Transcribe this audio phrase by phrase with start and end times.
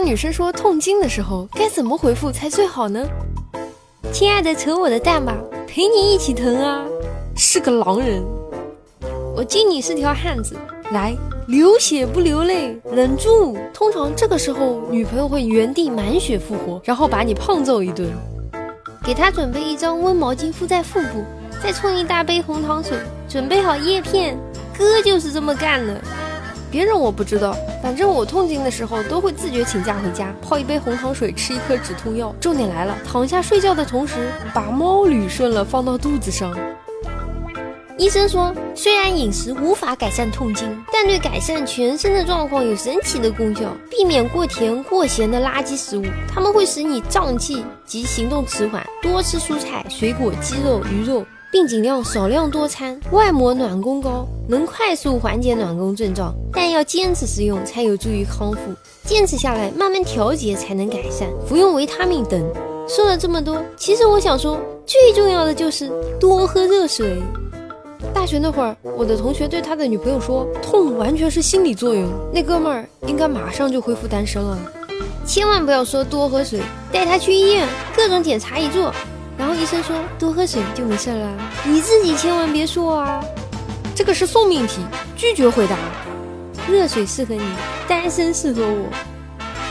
[0.00, 3.06] 当女生说痛经的时候，该怎么回复才最好呢？
[4.10, 5.36] 亲爱的，扯我的蛋吧，
[5.66, 6.82] 陪你一起疼啊！
[7.36, 8.24] 是个狼人，
[9.36, 10.56] 我敬你是条汉子。
[10.92, 11.14] 来，
[11.48, 13.58] 流血不流泪，忍住。
[13.74, 18.08] 通常这个时候，女朋友会原地满血复活，然后把你胖揍一顿。
[19.04, 21.22] 给她准备一张温毛巾敷在腹部，
[21.62, 22.96] 再冲一大杯红糖水，
[23.28, 24.34] 准备好叶片。
[24.78, 26.00] 哥就是这么干的。
[26.70, 32.32] 别人我不知道，反正我痛经的时候都会自觉请假回家，泡一杯红糖水，吃一颗止痛药。
[32.40, 36.56] 重点来了，躺下睡觉的同时，把猫捋顺了放到肚子上。
[37.98, 43.76] 医生说，虽然饮食无法改善痛经，但对改善全身的状况有神奇的功效。
[43.90, 48.82] 避免过甜过咸的垃圾食物，它们会使你胀气及行动迟缓。
[49.02, 52.98] 多吃蔬菜、水果、鸡肉、鱼肉，并尽量少量多餐。
[53.12, 58.58] 外膜暖宫膏能快速缓解暖宫症状，但要坚持使用才有助于康复。
[59.04, 61.28] 坚持下来，慢慢调节才能改善。
[61.46, 62.42] 服用维他命等。
[62.88, 67.22] 说了这么多，其实我想说，最重要的就是多喝热水。
[68.12, 74.58] 大学那会儿，我的同学对他的女朋友说：“痛完全是心理作用。”那哥们儿应该马上就恢复单身了。
[75.24, 78.92] 千万不要说多喝水，带他去医院，各种检查一做，
[79.40, 81.32] 然后医生说多喝水就没事了。
[81.64, 83.24] 你自己千万别说啊，
[83.94, 84.82] 这个是送命题，
[85.16, 85.78] 拒绝回答。
[86.70, 87.40] 热水适合你，
[87.88, 88.86] 单身适合我。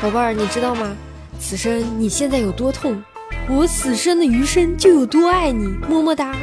[0.00, 0.96] 宝贝儿，你知道吗？
[1.38, 3.04] 此生你现在有多痛，
[3.46, 5.66] 我此生的余生就有多爱你。
[5.86, 6.34] 么么哒。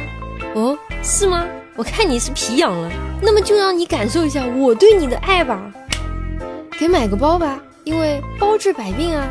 [0.54, 1.44] 哦，是吗？
[1.74, 2.88] 我看你是皮痒了，
[3.20, 5.60] 那么就让你感受一下我对你的爱吧。
[6.78, 9.26] 给买个包吧，因为包治百病啊。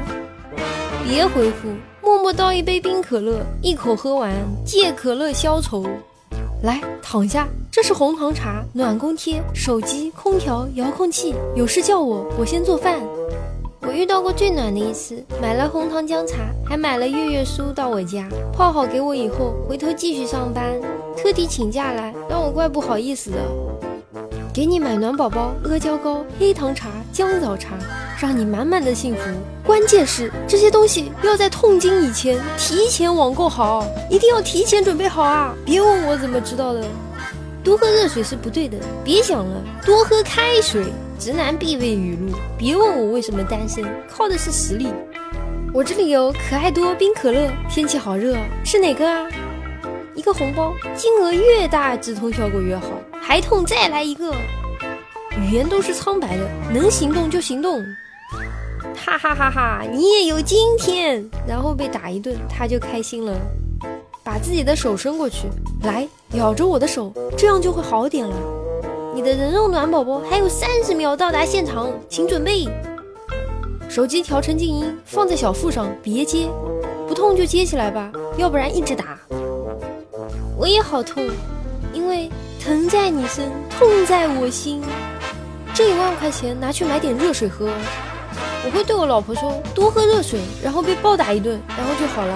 [1.07, 1.69] 别回复，
[2.05, 4.31] 默默倒一杯冰可乐，一口喝完，
[4.63, 5.83] 借可乐消愁。
[6.61, 11.33] 来躺下，这是红糖茶、暖宫贴、手机、空调、遥控器。
[11.55, 13.01] 有事叫我，我先做饭。
[13.81, 20.79] 我遇到过最暖的一次，买了红糖姜茶，还买了月月酥到我家泡好给我以后，回头继续上班，
[21.17, 23.37] 特地请假来，让我怪不好意思的。
[24.53, 27.75] 给你买暖宝宝、阿胶糕、黑糖茶、姜枣茶，
[28.19, 29.21] 让你满满的幸福。
[29.63, 35.53] 关键是这些东西要在痛经以前提前网购好，一定要提前准备好啊！
[35.65, 36.83] 别问我怎么知道的。
[37.63, 40.85] 多喝热水是不对的，别想了，多喝开水。
[41.17, 44.87] 直男必备语录：别问我为什么单身，靠的是实力。
[45.73, 49.25] 我这里有可爱多冰可乐，天气好热，是哪个啊？
[50.13, 52.83] 一个红包，金额越大，止痛效果越好。
[53.19, 54.35] 还痛再来一个。
[55.37, 57.83] 语言都是苍白的，能行动就行动。
[58.95, 61.23] 哈哈哈哈，你也有今天。
[61.47, 63.33] 然后被打一顿，他就开心了。
[64.23, 65.47] 把自己的手伸过去，
[65.83, 68.35] 来咬着我的手，这样就会好点了。
[69.13, 72.67] 你的人肉暖宝宝还有三十秒到达现场，请准备。
[73.87, 76.49] 手机调成静音，放在小腹上，别接。
[77.07, 79.19] 不痛就接起来吧，要不然一直打。
[80.57, 81.23] 我也好痛，
[81.93, 82.29] 因为
[82.59, 84.81] 疼在你身，痛在我心。
[85.75, 87.69] 这一万块钱拿去买点热水喝。
[88.63, 92.33] 我会对我老婆说多喝热水，然后被暴打一顿，然后就好了。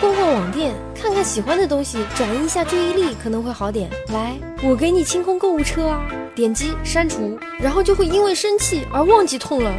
[0.00, 0.74] 逛逛网店。
[1.00, 3.90] 看看喜欢的东西，转移一下注意力，可能会好点。
[4.12, 6.06] 来，我给你清空购物车啊！
[6.32, 9.72] 点击删除，然后就会因为生气而忘记痛了。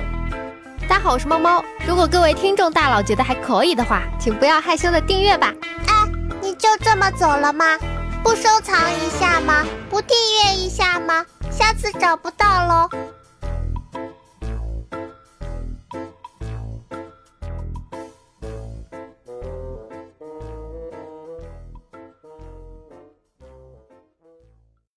[0.81, 1.63] 大家好，我是猫猫。
[1.87, 5.53] 如果各位听众大佬觉得还可以的话，请不要害羞的订阅吧。
[5.87, 7.77] 哎，你就这么走了吗？
[8.21, 9.65] 不收藏一下吗？
[9.89, 11.25] 不订阅一下吗？
[11.57, 12.89] 下次找不到喽。